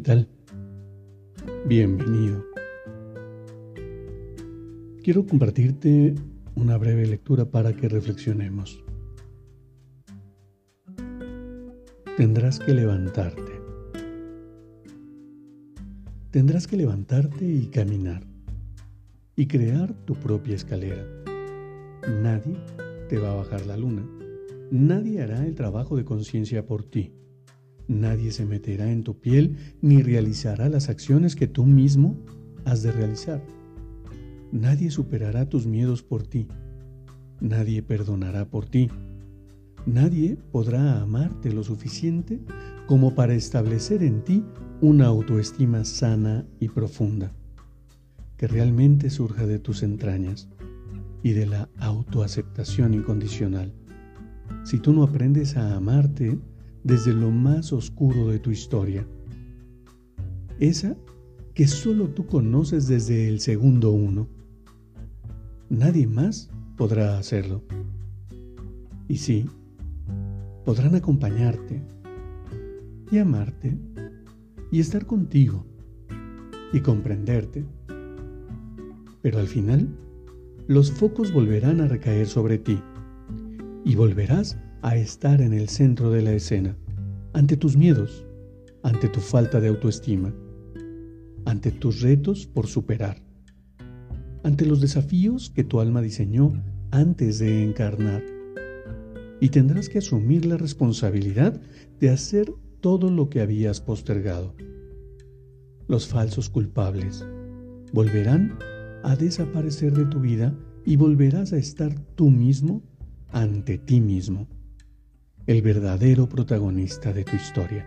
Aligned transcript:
Tal? 0.00 0.28
Bienvenido. 1.66 2.44
Quiero 5.02 5.26
compartirte 5.26 6.14
una 6.54 6.76
breve 6.76 7.06
lectura 7.06 7.44
para 7.44 7.74
que 7.74 7.88
reflexionemos. 7.88 8.82
Tendrás 12.16 12.58
que 12.58 12.74
levantarte. 12.74 13.60
Tendrás 16.30 16.66
que 16.66 16.76
levantarte 16.76 17.44
y 17.44 17.66
caminar 17.66 18.22
y 19.36 19.46
crear 19.46 19.92
tu 20.04 20.14
propia 20.14 20.54
escalera. 20.54 21.04
Nadie 22.22 22.56
te 23.08 23.18
va 23.18 23.32
a 23.32 23.36
bajar 23.36 23.66
la 23.66 23.76
luna. 23.76 24.06
Nadie 24.70 25.22
hará 25.22 25.44
el 25.46 25.54
trabajo 25.54 25.96
de 25.96 26.04
conciencia 26.04 26.66
por 26.66 26.84
ti. 26.84 27.12
Nadie 27.90 28.30
se 28.30 28.46
meterá 28.46 28.88
en 28.92 29.02
tu 29.02 29.18
piel 29.18 29.56
ni 29.82 30.00
realizará 30.00 30.68
las 30.68 30.88
acciones 30.88 31.34
que 31.34 31.48
tú 31.48 31.66
mismo 31.66 32.14
has 32.64 32.84
de 32.84 32.92
realizar. 32.92 33.42
Nadie 34.52 34.92
superará 34.92 35.48
tus 35.48 35.66
miedos 35.66 36.04
por 36.04 36.24
ti. 36.24 36.46
Nadie 37.40 37.82
perdonará 37.82 38.44
por 38.44 38.66
ti. 38.66 38.88
Nadie 39.86 40.38
podrá 40.52 41.00
amarte 41.00 41.52
lo 41.52 41.64
suficiente 41.64 42.38
como 42.86 43.16
para 43.16 43.34
establecer 43.34 44.04
en 44.04 44.22
ti 44.22 44.44
una 44.80 45.06
autoestima 45.06 45.84
sana 45.84 46.46
y 46.60 46.68
profunda, 46.68 47.32
que 48.36 48.46
realmente 48.46 49.10
surja 49.10 49.46
de 49.46 49.58
tus 49.58 49.82
entrañas 49.82 50.48
y 51.24 51.32
de 51.32 51.46
la 51.46 51.68
autoaceptación 51.80 52.94
incondicional. 52.94 53.72
Si 54.62 54.78
tú 54.78 54.92
no 54.92 55.02
aprendes 55.02 55.56
a 55.56 55.74
amarte, 55.74 56.38
desde 56.84 57.12
lo 57.12 57.30
más 57.30 57.72
oscuro 57.72 58.28
de 58.28 58.38
tu 58.38 58.50
historia. 58.50 59.06
Esa 60.58 60.96
que 61.54 61.66
solo 61.66 62.08
tú 62.08 62.26
conoces 62.26 62.86
desde 62.86 63.28
el 63.28 63.40
segundo 63.40 63.90
uno. 63.90 64.28
Nadie 65.68 66.06
más 66.06 66.50
podrá 66.76 67.18
hacerlo. 67.18 67.62
Y 69.08 69.16
sí, 69.16 69.46
podrán 70.64 70.94
acompañarte 70.94 71.82
y 73.10 73.18
amarte 73.18 73.76
y 74.70 74.80
estar 74.80 75.06
contigo 75.06 75.66
y 76.72 76.80
comprenderte. 76.80 77.64
Pero 79.22 79.38
al 79.38 79.48
final, 79.48 79.88
los 80.66 80.92
focos 80.92 81.32
volverán 81.32 81.80
a 81.80 81.88
recaer 81.88 82.26
sobre 82.26 82.58
ti 82.58 82.80
y 83.84 83.96
volverás 83.96 84.56
a 84.82 84.96
estar 84.96 85.40
en 85.42 85.52
el 85.52 85.68
centro 85.68 86.10
de 86.10 86.22
la 86.22 86.32
escena, 86.32 86.76
ante 87.32 87.56
tus 87.56 87.76
miedos, 87.76 88.26
ante 88.82 89.08
tu 89.08 89.20
falta 89.20 89.60
de 89.60 89.68
autoestima, 89.68 90.34
ante 91.44 91.70
tus 91.70 92.00
retos 92.00 92.46
por 92.46 92.66
superar, 92.66 93.22
ante 94.42 94.64
los 94.64 94.80
desafíos 94.80 95.50
que 95.50 95.64
tu 95.64 95.80
alma 95.80 96.00
diseñó 96.00 96.52
antes 96.90 97.38
de 97.38 97.62
encarnar. 97.62 98.22
Y 99.40 99.50
tendrás 99.50 99.88
que 99.88 99.98
asumir 99.98 100.44
la 100.44 100.56
responsabilidad 100.56 101.60
de 101.98 102.10
hacer 102.10 102.52
todo 102.80 103.10
lo 103.10 103.30
que 103.30 103.40
habías 103.40 103.80
postergado. 103.80 104.54
Los 105.88 106.06
falsos 106.06 106.50
culpables 106.50 107.26
volverán 107.92 108.58
a 109.02 109.16
desaparecer 109.16 109.92
de 109.92 110.04
tu 110.06 110.20
vida 110.20 110.54
y 110.84 110.96
volverás 110.96 111.52
a 111.52 111.58
estar 111.58 111.94
tú 112.14 112.30
mismo 112.30 112.82
ante 113.30 113.78
ti 113.78 114.00
mismo 114.00 114.48
el 115.50 115.62
verdadero 115.62 116.28
protagonista 116.28 117.12
de 117.12 117.24
tu 117.24 117.34
historia. 117.34 117.84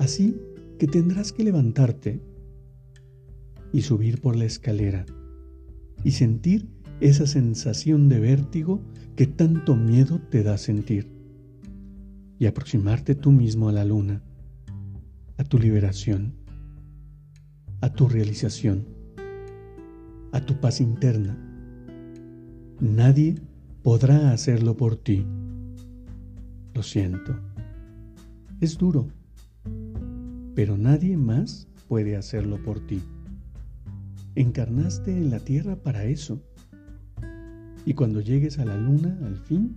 Así 0.00 0.36
que 0.76 0.88
tendrás 0.88 1.32
que 1.32 1.44
levantarte 1.44 2.20
y 3.72 3.82
subir 3.82 4.20
por 4.20 4.34
la 4.34 4.44
escalera 4.44 5.06
y 6.02 6.10
sentir 6.10 6.68
esa 7.00 7.24
sensación 7.28 8.08
de 8.08 8.18
vértigo 8.18 8.80
que 9.14 9.28
tanto 9.28 9.76
miedo 9.76 10.20
te 10.28 10.42
da 10.42 10.58
sentir 10.58 11.08
y 12.40 12.46
aproximarte 12.46 13.14
tú 13.14 13.30
mismo 13.30 13.68
a 13.68 13.72
la 13.72 13.84
luna, 13.84 14.20
a 15.36 15.44
tu 15.44 15.56
liberación, 15.60 16.34
a 17.80 17.92
tu 17.92 18.08
realización, 18.08 18.88
a 20.32 20.40
tu 20.40 20.58
paz 20.58 20.80
interna. 20.80 21.38
Nadie 22.80 23.36
podrá 23.84 24.32
hacerlo 24.32 24.76
por 24.76 24.96
ti 24.96 25.24
lo 26.78 26.84
siento. 26.84 27.34
Es 28.60 28.78
duro, 28.78 29.08
pero 30.54 30.78
nadie 30.78 31.16
más 31.16 31.66
puede 31.88 32.16
hacerlo 32.16 32.62
por 32.62 32.78
ti. 32.86 33.02
Encarnaste 34.36 35.10
en 35.10 35.28
la 35.28 35.40
tierra 35.40 35.74
para 35.74 36.04
eso. 36.04 36.40
Y 37.84 37.94
cuando 37.94 38.20
llegues 38.20 38.60
a 38.60 38.64
la 38.64 38.76
luna, 38.76 39.18
al 39.24 39.38
fin, 39.38 39.74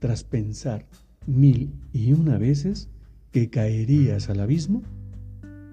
tras 0.00 0.24
pensar 0.24 0.88
mil 1.24 1.72
y 1.92 2.12
una 2.14 2.36
veces 2.36 2.88
que 3.30 3.48
caerías 3.48 4.28
al 4.28 4.40
abismo, 4.40 4.82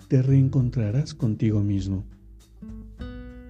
te 0.10 0.22
reencontrarás 0.22 1.16
contigo 1.16 1.62
mismo. 1.62 2.04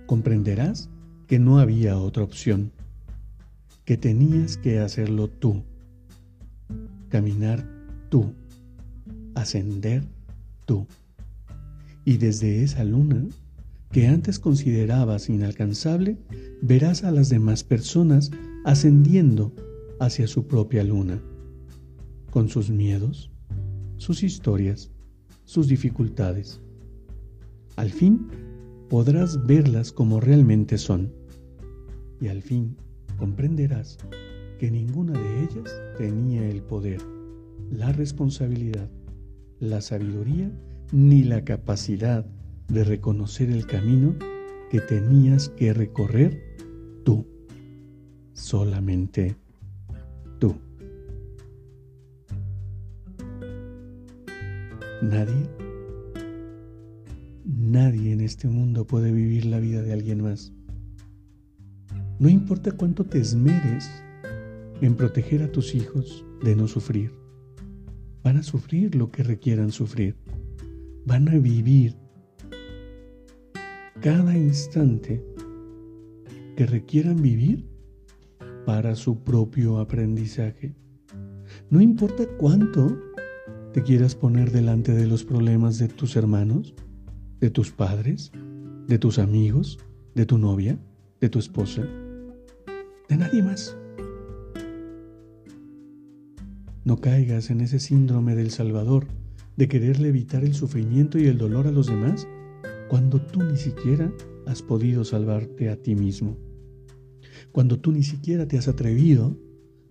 Comprenderás 0.06 0.90
que 1.28 1.40
no 1.40 1.60
había 1.60 1.98
otra 1.98 2.24
opción, 2.24 2.72
que 3.84 3.98
tenías 3.98 4.56
que 4.56 4.80
hacerlo 4.80 5.28
tú 5.28 5.66
caminar 7.12 7.64
tú, 8.10 8.34
ascender 9.36 10.04
tú. 10.66 10.88
Y 12.04 12.18
desde 12.18 12.64
esa 12.64 12.84
luna, 12.84 13.28
que 13.92 14.08
antes 14.08 14.40
considerabas 14.40 15.30
inalcanzable, 15.30 16.18
verás 16.62 17.04
a 17.04 17.12
las 17.12 17.30
demás 17.30 17.64
personas 17.64 18.32
ascendiendo 18.66 19.54
hacia 20.00 20.26
su 20.26 20.48
propia 20.48 20.84
luna, 20.84 21.22
con 22.32 22.50
sus 22.50 22.72
miedos, 22.72 23.30
sus 23.98 24.24
historias, 24.24 24.90
sus 25.46 25.68
dificultades. 25.68 26.62
Al 27.76 27.92
fin 27.92 28.28
podrás 28.90 29.46
verlas 29.46 29.92
como 29.92 30.20
realmente 30.20 30.78
son 30.78 31.14
y 32.20 32.30
al 32.30 32.42
fin 32.42 32.78
comprenderás 33.18 33.98
que 34.62 34.70
ninguna 34.70 35.14
de 35.14 35.44
ellas 35.44 35.82
tenía 35.98 36.48
el 36.48 36.62
poder, 36.62 37.02
la 37.72 37.92
responsabilidad, 37.94 38.92
la 39.60 39.81
sabiduría 39.81 40.52
ni 40.92 41.24
la 41.24 41.44
capacidad 41.44 42.28
de 42.68 42.84
reconocer 42.84 43.50
el 43.50 43.66
camino 43.66 44.13
que 44.69 44.80
tenías 44.80 45.50
que 45.50 45.74
recorrer 45.74 46.58
tú, 47.04 47.25
solamente 48.34 49.36
tú. 50.38 50.54
Nadie, 55.02 55.50
nadie 57.46 58.12
en 58.12 58.22
este 58.22 58.48
mundo 58.48 58.86
puede 58.86 59.12
vivir 59.12 59.46
la 59.46 59.60
vida 59.60 59.81
de 59.81 59.94
alguien 59.94 60.22
más. 60.22 60.54
No 62.19 62.30
importa 62.30 62.72
cuánto 62.74 63.04
te 63.04 63.18
esmeres 63.18 63.90
en 64.81 64.95
proteger 64.95 65.44
a 65.44 65.51
tus 65.51 65.75
hijos 65.75 66.25
de 66.44 66.56
no 66.56 66.68
sufrir. 66.68 67.12
Van 68.24 68.38
a 68.38 68.44
sufrir 68.44 68.95
lo 68.95 69.12
que 69.12 69.24
requieran 69.24 69.72
sufrir. 69.72 70.16
Van 71.06 71.30
a 71.30 71.38
vivir 71.38 71.95
cada 74.01 74.36
instante 74.36 75.24
que 76.56 76.66
requieran 76.66 77.22
vivir 77.22 77.68
para 78.66 78.95
su 78.95 79.24
propio 79.24 79.80
aprendizaje. 79.80 80.75
No 81.69 81.81
importa 81.81 82.25
cuánto 82.38 83.00
te 83.74 83.83
quieras 83.83 84.16
poner 84.16 84.51
delante 84.51 84.92
de 84.92 85.07
los 85.07 85.24
problemas 85.24 85.78
de 85.78 85.88
tus 85.88 86.16
hermanos, 86.16 86.74
de 87.39 87.50
tus 87.50 87.72
padres, 87.72 88.31
de 88.88 89.00
tus 89.00 89.19
amigos, 89.19 89.80
de 90.16 90.25
tu 90.25 90.38
novia, 90.38 90.78
de 91.19 91.30
tu 91.30 91.39
esposa, 91.39 91.83
de 93.07 93.18
nadie 93.18 93.42
más. 93.42 93.78
No 96.83 97.00
caigas 97.00 97.51
en 97.51 97.62
ese 97.62 97.80
síndrome 97.80 98.36
del 98.36 98.50
Salvador 98.50 99.06
de 99.56 99.68
quererle 99.68 100.10
evitar 100.10 100.44
el 100.44 100.56
sufrimiento 100.56 101.19
y 101.19 101.28
el 101.28 101.38
dolor 101.38 101.68
a 101.68 101.72
los 101.72 101.88
demás 101.88 102.28
cuando 102.89 103.22
tú 103.22 103.44
ni 103.44 103.57
siquiera 103.57 104.12
has 104.48 104.63
podido 104.63 105.04
salvarte 105.04 105.69
a 105.69 105.75
ti 105.75 105.95
mismo. 105.95 106.38
Cuando 107.51 107.80
tú 107.80 107.92
ni 107.92 108.04
siquiera 108.04 108.48
te 108.48 108.57
has 108.57 108.68
atrevido 108.68 109.38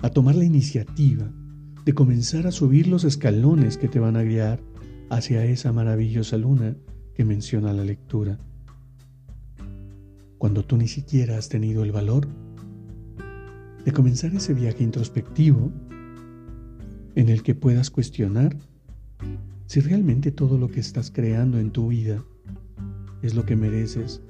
a 0.01 0.11
tomar 0.11 0.35
la 0.35 0.45
iniciativa 0.45 1.31
de 1.85 1.95
comenzar 1.95 2.47
a 2.47 2.53
subir 2.53 2.89
los 2.89 3.05
escalones 3.05 3.79
que 3.79 3.89
te 3.89 4.01
van 4.01 4.17
a 4.17 4.25
guiar 4.25 4.61
hacia 5.11 5.45
esa 5.45 5.73
maravillosa 5.73 6.39
luna 6.39 6.77
que 7.15 7.25
menciona 7.25 7.73
la 7.73 7.85
lectura. 7.85 8.39
Cuando 10.39 10.65
tú 10.65 10.77
ni 10.77 10.89
siquiera 10.89 11.39
has 11.39 11.49
tenido 11.49 11.85
el 11.85 11.93
valor 11.93 12.27
de 13.85 13.93
comenzar 13.93 14.35
ese 14.35 14.55
viaje 14.55 14.83
introspectivo 14.83 15.73
en 17.21 17.29
el 17.29 17.43
que 17.43 17.55
puedas 17.55 17.91
cuestionar 17.91 18.57
si 19.67 19.81
realmente 19.81 20.31
todo 20.31 20.57
lo 20.57 20.69
que 20.69 20.81
estás 20.81 21.11
creando 21.11 21.59
en 21.59 21.71
tu 21.71 21.89
vida 21.89 22.25
es 23.21 23.35
lo 23.35 23.45
que 23.45 23.57
mereces, 23.57 24.23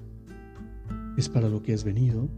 es 1.17 1.29
para 1.29 1.49
lo 1.49 1.63
que 1.63 1.73
has 1.73 1.85
venido, 1.85 2.29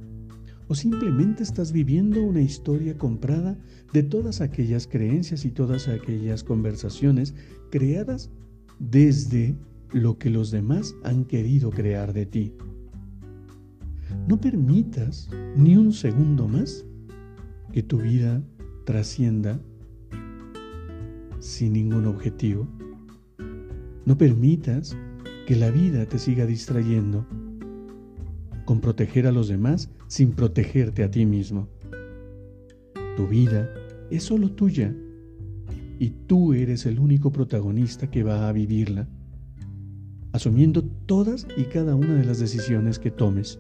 o 0.69 0.75
simplemente 0.75 1.43
estás 1.43 1.73
viviendo 1.73 2.23
una 2.23 2.43
historia 2.43 2.99
comprada 2.99 3.57
de 3.95 4.03
todas 4.03 4.43
aquellas 4.43 4.87
creencias 4.87 5.47
y 5.47 5.51
todas 5.51 5.89
aquellas 5.89 6.45
conversaciones 6.45 7.35
creadas 7.71 8.31
desde 8.79 9.57
lo 9.91 10.19
que 10.19 10.29
los 10.29 10.51
demás 10.51 10.95
han 11.03 11.25
querido 11.25 11.71
crear 11.71 12.13
de 12.13 12.27
ti. 12.27 12.55
No 14.29 14.39
permitas 14.39 15.31
ni 15.57 15.79
un 15.79 15.95
segundo 15.95 16.47
más 16.47 16.85
que 17.73 17.83
tu 17.83 17.97
vida 17.97 18.43
trascienda 18.85 19.59
sin 21.43 21.73
ningún 21.73 22.07
objetivo. 22.07 22.69
No 24.07 24.17
permitas 24.17 24.97
que 25.45 25.57
la 25.57 25.71
vida 25.71 26.07
te 26.07 26.21
siga 26.21 26.47
distrayendo 26.47 27.27
con 28.65 28.81
proteger 28.81 29.27
a 29.27 29.33
los 29.33 29.49
demás 29.49 29.91
sin 30.07 30.33
protegerte 30.33 31.03
a 31.03 31.11
ti 31.11 31.27
mismo. 31.27 31.69
Tu 33.17 33.27
vida 33.27 33.69
es 34.11 34.23
solo 34.23 34.53
tuya 34.53 34.95
y 35.99 36.11
tú 36.11 36.55
eres 36.55 36.87
el 36.87 37.01
único 37.01 37.33
protagonista 37.33 38.09
que 38.09 38.23
va 38.23 38.49
a 38.49 38.53
vivirla, 38.53 39.09
asumiendo 40.31 40.85
todas 40.85 41.49
y 41.57 41.65
cada 41.65 41.97
una 41.97 42.15
de 42.15 42.25
las 42.25 42.39
decisiones 42.39 43.01
que 43.01 43.11
tomes. 43.11 43.59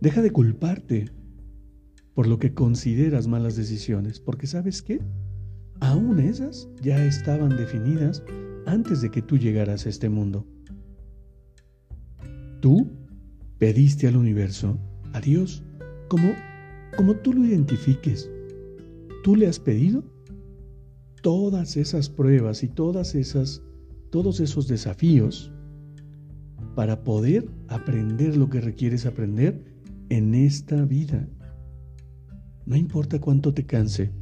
Deja 0.00 0.22
de 0.22 0.30
culparte 0.30 1.06
por 2.14 2.28
lo 2.28 2.38
que 2.38 2.54
consideras 2.54 3.26
malas 3.26 3.56
decisiones, 3.56 4.20
porque 4.20 4.46
sabes 4.46 4.80
qué? 4.80 5.00
Aún 5.80 6.20
esas 6.20 6.68
ya 6.82 7.04
estaban 7.04 7.56
definidas 7.56 8.22
antes 8.66 9.00
de 9.00 9.10
que 9.10 9.22
tú 9.22 9.38
llegaras 9.38 9.86
a 9.86 9.88
este 9.88 10.08
mundo. 10.08 10.46
Tú 12.60 12.90
pediste 13.58 14.06
al 14.06 14.16
universo, 14.16 14.78
a 15.12 15.20
Dios, 15.20 15.62
como, 16.08 16.32
como 16.96 17.14
tú 17.16 17.32
lo 17.32 17.44
identifiques. 17.44 18.30
Tú 19.24 19.36
le 19.36 19.46
has 19.46 19.58
pedido 19.58 20.04
todas 21.22 21.76
esas 21.76 22.08
pruebas 22.08 22.62
y 22.62 22.68
todas 22.68 23.14
esas, 23.14 23.62
todos 24.10 24.40
esos 24.40 24.68
desafíos 24.68 25.52
para 26.74 27.02
poder 27.04 27.48
aprender 27.68 28.36
lo 28.36 28.48
que 28.48 28.60
requieres 28.60 29.06
aprender 29.06 29.64
en 30.08 30.34
esta 30.34 30.84
vida. 30.84 31.28
No 32.66 32.76
importa 32.76 33.20
cuánto 33.20 33.52
te 33.52 33.66
canse, 33.66 34.12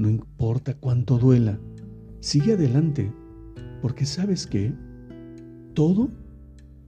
no 0.00 0.08
importa 0.08 0.72
cuánto 0.72 1.18
duela, 1.18 1.60
sigue 2.20 2.54
adelante, 2.54 3.12
porque 3.82 4.06
sabes 4.06 4.46
que 4.46 4.72
todo, 5.74 6.08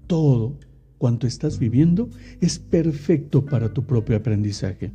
todo 0.06 0.58
cuanto 0.96 1.26
estás 1.26 1.58
viviendo 1.58 2.08
es 2.40 2.58
perfecto 2.58 3.44
para 3.44 3.74
tu 3.74 3.84
propio 3.84 4.16
aprendizaje. 4.16 4.94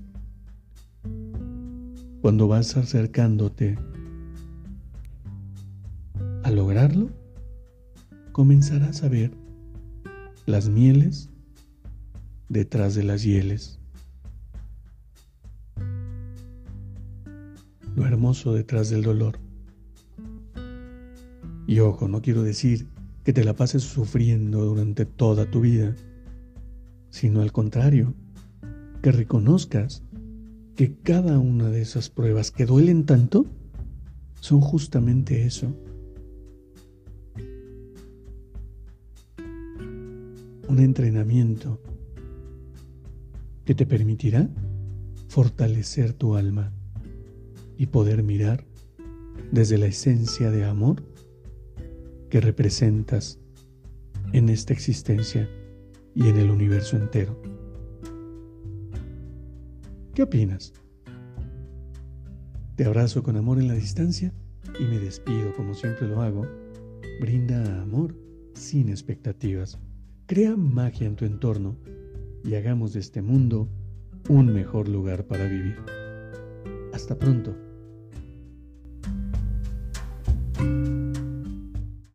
Cuando 2.22 2.48
vas 2.48 2.76
acercándote 2.76 3.78
a 6.42 6.50
lograrlo, 6.50 7.12
comenzarás 8.32 9.04
a 9.04 9.10
ver 9.10 9.30
las 10.48 10.70
mieles 10.70 11.30
detrás 12.50 12.96
de 12.96 13.04
las 13.04 13.22
hieles. 13.22 13.80
Lo 17.98 18.06
hermoso 18.06 18.54
detrás 18.54 18.92
del 18.92 19.02
dolor. 19.02 19.40
Y 21.66 21.80
ojo, 21.80 22.08
no 22.08 22.22
quiero 22.22 22.44
decir 22.44 22.88
que 23.24 23.34
te 23.34 23.44
la 23.44 23.56
pases 23.56 23.82
sufriendo 23.82 24.64
durante 24.64 25.08
toda 25.08 25.50
tu 25.50 25.62
vida, 25.62 25.96
sino 27.10 27.42
al 27.42 27.52
contrario, 27.52 28.14
que 29.02 29.12
reconozcas 29.12 30.04
que 30.76 30.94
cada 30.94 31.40
una 31.40 31.70
de 31.72 31.82
esas 31.82 32.12
pruebas 32.12 32.52
que 32.52 32.68
duelen 32.68 33.04
tanto 33.08 33.48
son 34.42 34.62
justamente 34.62 35.48
eso. 35.48 35.74
Un 40.70 40.80
entrenamiento 40.80 41.82
que 43.66 43.74
te 43.74 43.88
permitirá 43.88 44.48
fortalecer 45.30 46.14
tu 46.14 46.36
alma 46.36 46.77
y 47.78 47.88
poder 47.88 48.24
mirar 48.24 48.66
desde 49.52 49.78
la 49.78 49.88
esencia 49.88 50.52
de 50.52 50.66
amor 50.66 51.04
que 52.30 52.42
representas 52.42 53.40
en 54.34 54.50
esta 54.50 54.74
existencia 54.74 55.50
y 56.16 56.28
en 56.28 56.38
el 56.38 56.50
universo 56.50 56.98
entero. 56.98 57.40
¿Qué 60.14 60.24
opinas? 60.24 60.74
Te 62.76 62.86
abrazo 62.86 63.24
con 63.24 63.38
amor 63.38 63.60
en 63.60 63.68
la 63.68 63.76
distancia 63.76 64.34
y 64.80 64.84
me 64.84 65.00
despido 65.00 65.54
como 65.54 65.74
siempre 65.74 66.08
lo 66.08 66.22
hago. 66.22 66.46
Brinda 67.22 67.82
amor 67.82 68.16
sin 68.54 68.90
expectativas. 68.90 69.80
Crea 70.26 70.56
magia 70.56 71.08
en 71.08 71.16
tu 71.16 71.26
entorno 71.26 71.78
y 72.44 72.56
hagamos 72.56 72.94
de 72.94 73.00
este 73.00 73.22
mundo 73.22 73.70
un 74.30 74.54
mejor 74.54 74.90
lugar 74.90 75.26
para 75.26 75.46
vivir. 75.46 75.78
Hasta 76.94 77.18
pronto. 77.18 77.67